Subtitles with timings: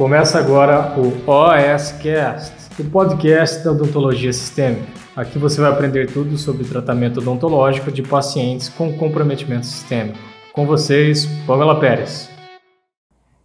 [0.00, 4.90] Começa agora o OSCast, o podcast da odontologia sistêmica.
[5.14, 10.18] Aqui você vai aprender tudo sobre tratamento odontológico de pacientes com comprometimento sistêmico.
[10.54, 12.30] Com vocês, Pamela Pérez.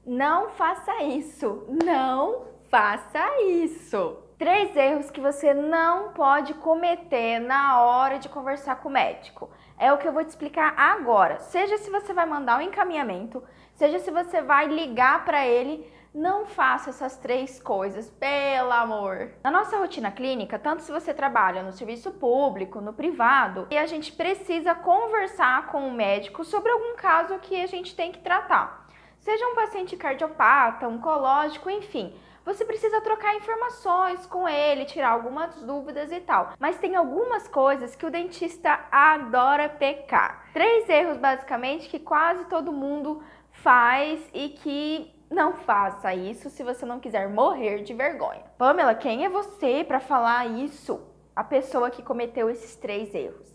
[0.07, 1.65] Não faça isso!
[1.83, 4.15] Não faça isso!
[4.37, 9.49] Três erros que você não pode cometer na hora de conversar com o médico.
[9.77, 11.37] É o que eu vou te explicar agora.
[11.39, 16.45] Seja se você vai mandar um encaminhamento, seja se você vai ligar para ele não
[16.45, 19.31] faça essas três coisas, pelo amor.
[19.43, 23.85] Na nossa rotina clínica, tanto se você trabalha no serviço público, no privado, e a
[23.85, 28.87] gente precisa conversar com o médico sobre algum caso que a gente tem que tratar.
[29.19, 36.11] Seja um paciente cardiopata, oncológico, enfim, você precisa trocar informações com ele, tirar algumas dúvidas
[36.11, 36.53] e tal.
[36.59, 40.45] Mas tem algumas coisas que o dentista adora pecar.
[40.53, 46.85] Três erros, basicamente, que quase todo mundo faz e que não faça isso se você
[46.85, 48.41] não quiser morrer de vergonha.
[48.57, 51.05] Pamela, quem é você para falar isso?
[51.35, 53.53] A pessoa que cometeu esses três erros.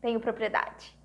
[0.00, 0.96] Tenho propriedade.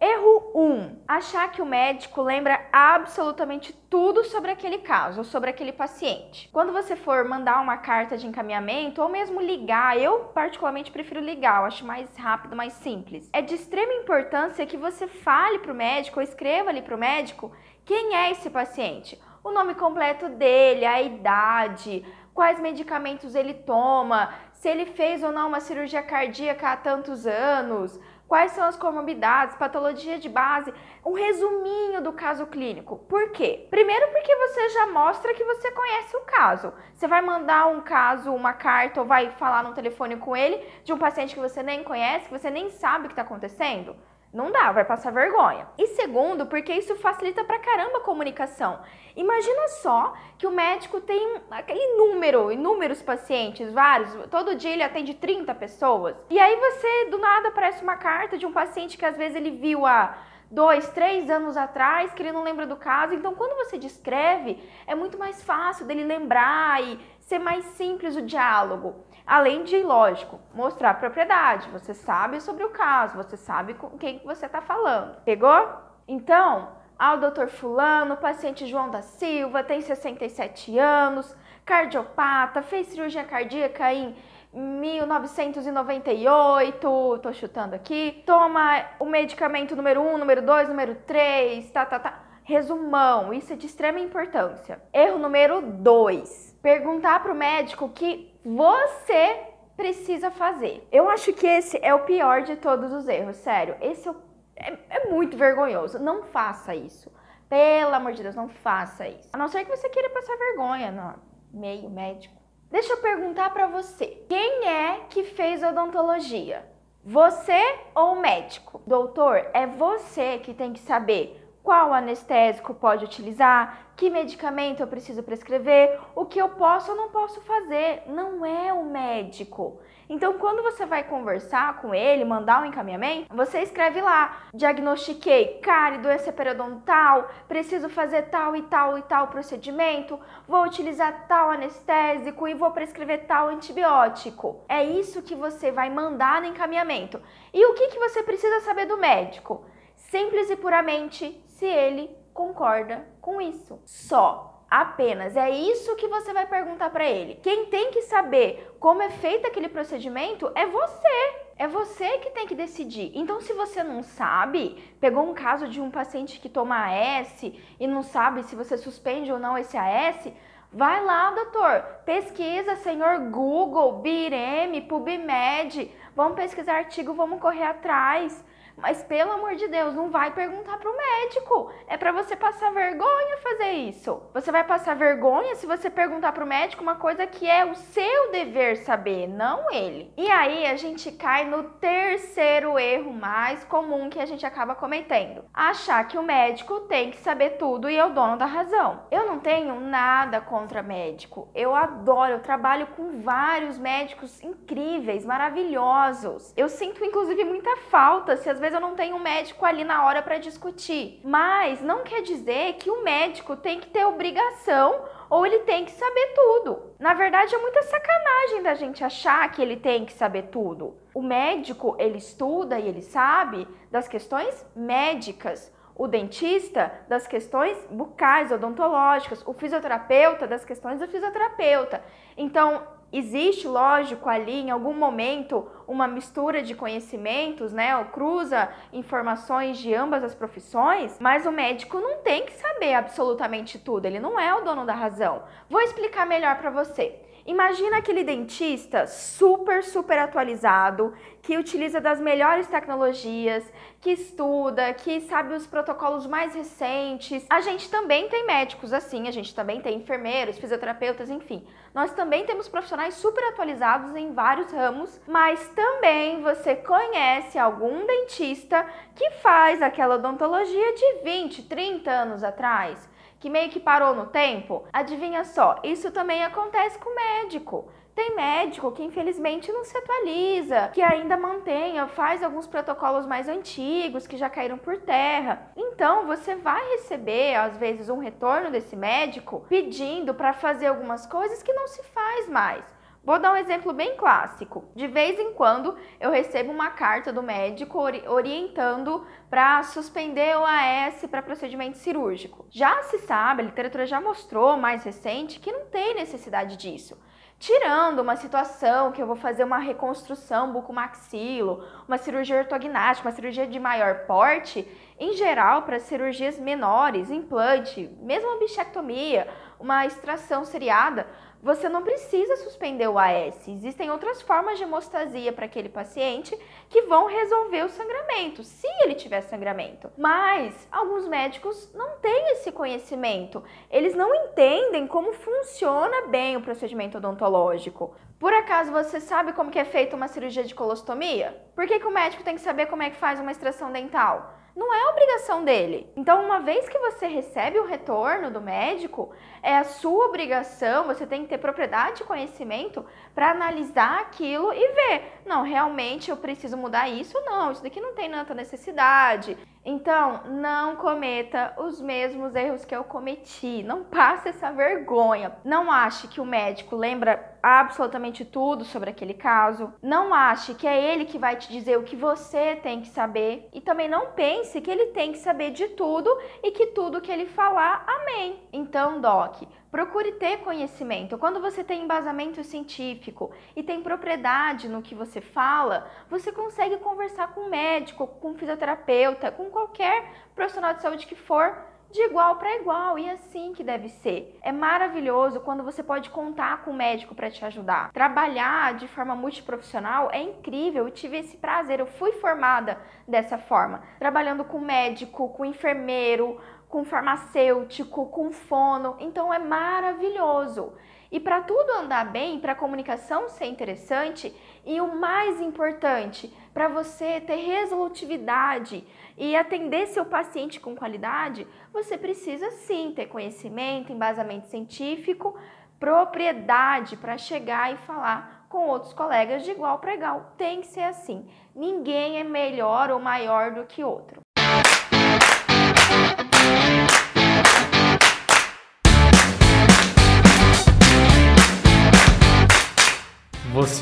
[0.00, 0.60] Erro 1.
[0.60, 6.50] Um, achar que o médico lembra absolutamente tudo sobre aquele caso sobre aquele paciente.
[6.52, 11.60] Quando você for mandar uma carta de encaminhamento ou mesmo ligar, eu particularmente prefiro ligar,
[11.60, 13.30] eu acho mais rápido, mais simples.
[13.32, 16.98] É de extrema importância que você fale para o médico ou escreva ali para o
[16.98, 17.52] médico
[17.84, 24.68] quem é esse paciente o nome completo dele, a idade, quais medicamentos ele toma, se
[24.68, 30.18] ele fez ou não uma cirurgia cardíaca há tantos anos, quais são as comorbidades, patologia
[30.18, 30.72] de base,
[31.04, 32.96] um resuminho do caso clínico.
[33.00, 33.66] Por quê?
[33.68, 36.72] Primeiro porque você já mostra que você conhece o caso.
[36.94, 40.92] Você vai mandar um caso, uma carta ou vai falar no telefone com ele de
[40.92, 43.94] um paciente que você nem conhece, que você nem sabe o que está acontecendo.
[44.34, 45.68] Não dá, vai passar vergonha.
[45.78, 48.80] E segundo, porque isso facilita pra caramba a comunicação.
[49.14, 55.14] Imagina só que o médico tem aquele número, inúmeros pacientes, vários, todo dia ele atende
[55.14, 56.16] 30 pessoas.
[56.28, 59.52] E aí você, do nada, aparece uma carta de um paciente que às vezes ele
[59.52, 60.18] viu há
[60.50, 63.14] dois, três anos atrás, que ele não lembra do caso.
[63.14, 68.22] Então, quando você descreve, é muito mais fácil dele lembrar e ser mais simples o
[68.22, 69.04] diálogo.
[69.26, 71.68] Além de, lógico, mostrar a propriedade.
[71.70, 75.20] Você sabe sobre o caso, você sabe com quem você está falando.
[75.24, 75.68] Pegou?
[76.06, 76.68] Então,
[76.98, 84.14] ao doutor Fulano, paciente João da Silva, tem 67 anos, cardiopata, fez cirurgia cardíaca em
[84.52, 88.22] 1998, tô chutando aqui.
[88.26, 92.23] Toma o medicamento número 1, número 2, número 3, tá, tá, tá.
[92.44, 94.78] Resumão, isso é de extrema importância.
[94.92, 96.58] Erro número 2.
[96.62, 99.40] Perguntar para o médico que você
[99.74, 100.86] precisa fazer.
[100.92, 103.76] Eu acho que esse é o pior de todos os erros, sério.
[103.80, 104.14] Esse é,
[104.56, 105.98] é, é muito vergonhoso.
[105.98, 107.10] Não faça isso.
[107.48, 109.30] Pelo amor de Deus, não faça isso.
[109.32, 112.34] A não ser que você queira passar vergonha no meio médico.
[112.70, 114.22] Deixa eu perguntar para você.
[114.28, 116.68] Quem é que fez odontologia?
[117.02, 118.82] Você ou o médico?
[118.86, 125.22] Doutor, é você que tem que saber qual anestésico pode utilizar, que medicamento eu preciso
[125.22, 128.02] prescrever, o que eu posso ou não posso fazer.
[128.06, 129.80] Não é o médico.
[130.06, 136.00] Então, quando você vai conversar com ele, mandar um encaminhamento, você escreve lá: diagnostiquei cárie,
[136.00, 142.52] doença periodontal, preciso fazer tal e tal e tal procedimento, vou utilizar tal anestésico e
[142.52, 144.60] vou prescrever tal antibiótico.
[144.68, 147.18] É isso que você vai mandar no encaminhamento.
[147.54, 149.64] E o que, que você precisa saber do médico?
[149.96, 153.80] Simples e puramente se ele concorda com isso.
[153.84, 154.50] Só.
[154.70, 157.36] Apenas é isso que você vai perguntar para ele.
[157.36, 161.44] Quem tem que saber como é feito aquele procedimento é você.
[161.56, 163.12] É você que tem que decidir.
[163.14, 167.44] Então, se você não sabe, pegou um caso de um paciente que toma AS
[167.78, 170.32] e não sabe se você suspende ou não esse AS,
[170.72, 178.44] vai lá, doutor, pesquisa, senhor Google, BIREM, PubMed, vamos pesquisar artigo, vamos correr atrás.
[178.76, 181.72] Mas pelo amor de Deus, não vai perguntar pro médico.
[181.86, 184.22] É para você passar vergonha fazer isso.
[184.32, 188.32] Você vai passar vergonha se você perguntar pro médico uma coisa que é o seu
[188.32, 190.12] dever saber, não ele.
[190.16, 195.44] E aí a gente cai no terceiro erro mais comum que a gente acaba cometendo:
[195.52, 199.02] achar que o médico tem que saber tudo e é o dono da razão.
[199.10, 201.48] Eu não tenho nada contra médico.
[201.54, 206.52] Eu adoro, eu trabalho com vários médicos incríveis, maravilhosos.
[206.56, 210.04] Eu sinto inclusive muita falta se às vezes eu não tenho um médico ali na
[210.06, 211.20] hora para discutir.
[211.22, 215.90] Mas não quer dizer que o médico tem que ter obrigação ou ele tem que
[215.92, 216.94] saber tudo.
[216.98, 220.96] Na verdade, é muita sacanagem da gente achar que ele tem que saber tudo.
[221.14, 225.72] O médico, ele estuda e ele sabe das questões médicas.
[225.96, 232.02] o dentista das questões bucais, odontológicas, o fisioterapeuta das questões do fisioterapeuta.
[232.36, 232.82] Então,
[233.16, 237.96] existe, lógico, ali em algum momento uma mistura de conhecimentos, né?
[237.96, 243.78] Ou cruza informações de ambas as profissões, mas o médico não tem que saber absolutamente
[243.78, 245.44] tudo, ele não é o dono da razão.
[245.70, 247.20] Vou explicar melhor para você.
[247.46, 251.12] Imagina aquele dentista super, super atualizado,
[251.42, 253.70] que utiliza das melhores tecnologias,
[254.00, 257.44] que estuda, que sabe os protocolos mais recentes.
[257.50, 261.66] A gente também tem médicos assim, a gente também tem enfermeiros, fisioterapeutas, enfim.
[261.94, 268.86] Nós também temos profissionais super atualizados em vários ramos, mas também você conhece algum dentista
[269.14, 273.12] que faz aquela odontologia de 20, 30 anos atrás
[273.44, 274.84] que meio que parou no tempo?
[274.90, 277.90] Adivinha só, isso também acontece com o médico.
[278.14, 284.26] Tem médico que infelizmente não se atualiza, que ainda mantém, faz alguns protocolos mais antigos
[284.26, 285.70] que já caíram por terra.
[285.76, 291.62] Então você vai receber às vezes um retorno desse médico pedindo para fazer algumas coisas
[291.62, 292.93] que não se faz mais.
[293.24, 294.84] Vou dar um exemplo bem clássico.
[294.94, 301.24] De vez em quando eu recebo uma carta do médico orientando para suspender o AS
[301.30, 302.66] para procedimento cirúrgico.
[302.68, 307.18] Já se sabe, a literatura já mostrou mais recente que não tem necessidade disso.
[307.58, 313.66] Tirando uma situação que eu vou fazer uma reconstrução bucomaxilo, uma cirurgia ortognática, uma cirurgia
[313.66, 314.86] de maior porte,
[315.18, 319.48] em geral, para cirurgias menores, implante, mesmo bichectomia,
[319.84, 321.26] uma extração seriada,
[321.62, 323.68] você não precisa suspender o AS.
[323.68, 326.58] Existem outras formas de hemostasia para aquele paciente
[326.88, 330.10] que vão resolver o sangramento, se ele tiver sangramento.
[330.16, 333.62] Mas alguns médicos não têm esse conhecimento.
[333.90, 338.16] Eles não entendem como funciona bem o procedimento odontológico.
[338.38, 341.62] Por acaso você sabe como que é feita uma cirurgia de colostomia?
[341.74, 344.63] Por que, que o médico tem que saber como é que faz uma extração dental?
[344.74, 346.10] Não é obrigação dele.
[346.16, 349.30] Então, uma vez que você recebe o retorno do médico,
[349.62, 353.04] é a sua obrigação, você tem que ter propriedade de conhecimento
[353.34, 358.14] para analisar aquilo e ver, não, realmente eu preciso mudar isso, não, isso daqui não
[358.14, 359.56] tem tanta necessidade.
[359.84, 363.82] Então, não cometa os mesmos erros que eu cometi.
[363.82, 365.56] Não passe essa vergonha.
[365.64, 369.92] Não ache que o médico lembra absolutamente tudo sobre aquele caso.
[370.02, 373.68] Não ache que é ele que vai te dizer o que você tem que saber.
[373.72, 376.30] E também não pense que ele tem que saber de tudo
[376.62, 378.62] e que tudo que ele falar, amém.
[378.72, 379.62] Então, Doc,
[379.94, 381.38] Procure ter conhecimento.
[381.38, 387.54] Quando você tem embasamento científico e tem propriedade no que você fala, você consegue conversar
[387.54, 391.78] com um médico, com um fisioterapeuta, com qualquer profissional de saúde que for
[392.10, 394.56] de igual para igual e é assim que deve ser.
[394.62, 398.12] É maravilhoso quando você pode contar com o médico para te ajudar.
[398.12, 401.06] Trabalhar de forma multiprofissional é incrível.
[401.06, 406.60] Eu tive esse prazer, eu fui formada dessa forma, trabalhando com médico, com enfermeiro,
[406.94, 409.16] com farmacêutico, com fono.
[409.18, 410.92] Então é maravilhoso.
[411.32, 414.54] E para tudo andar bem, para a comunicação ser interessante
[414.86, 419.04] e o mais importante, para você ter resolutividade
[419.36, 425.58] e atender seu paciente com qualidade, você precisa sim ter conhecimento, embasamento científico,
[425.98, 430.52] propriedade para chegar e falar com outros colegas de igual para igual.
[430.56, 431.44] Tem que ser assim.
[431.74, 434.43] Ninguém é melhor ou maior do que outro.